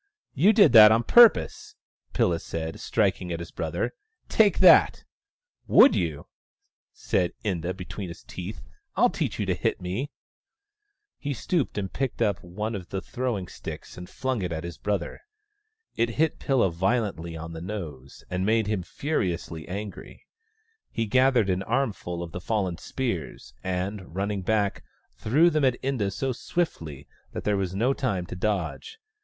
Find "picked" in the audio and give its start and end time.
11.93-12.21